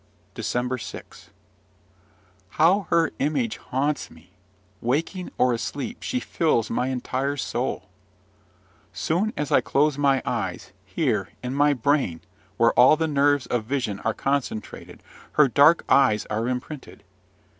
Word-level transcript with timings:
DECEMBER 0.33 0.79
6. 0.79 1.29
How 2.57 2.87
her 2.89 3.11
image 3.19 3.57
haunts 3.57 4.09
me! 4.09 4.31
Waking 4.81 5.29
or 5.37 5.53
asleep, 5.53 6.01
she 6.01 6.19
fills 6.19 6.71
my 6.71 6.87
entire 6.87 7.37
soul! 7.37 7.87
Soon 8.93 9.31
as 9.37 9.51
I 9.51 9.61
close 9.61 9.99
my 9.99 10.23
eyes, 10.25 10.71
here, 10.85 11.29
in 11.43 11.53
my 11.53 11.73
brain, 11.73 12.21
where 12.57 12.73
all 12.73 12.95
the 12.97 13.07
nerves 13.07 13.45
of 13.45 13.65
vision 13.65 13.99
are 13.99 14.15
concentrated, 14.15 15.03
her 15.33 15.47
dark 15.47 15.85
eyes 15.87 16.25
are 16.31 16.47
imprinted. 16.49 17.03